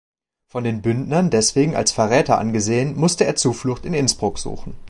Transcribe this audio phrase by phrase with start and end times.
[0.47, 4.73] Von den Bündnern deswegen als Verräter angesehen, musste er Zuflucht in Innsbruck suchen.